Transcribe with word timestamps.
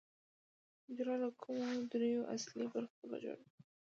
حجره 0.85 1.15
له 1.21 1.29
کومو 1.41 1.87
درېیو 1.91 2.29
اصلي 2.35 2.65
برخو 2.73 2.95
څخه 3.01 3.15
جوړه 3.23 3.43
ده 3.45 3.49